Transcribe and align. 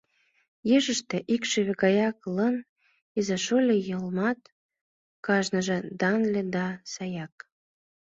Ешыште 0.77 1.17
икшыве 1.33 1.73
гаяк 1.81 2.17
Лыҥ 2.35 2.55
иза-шольо 3.19 3.75
йылмат: 3.89 4.39
Кажныже 5.25 5.77
данле 5.99 6.41
да 6.53 6.65
саяк. 6.93 7.33